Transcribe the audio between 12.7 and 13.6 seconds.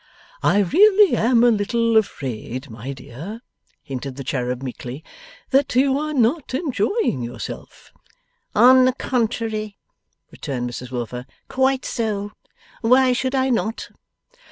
Why should I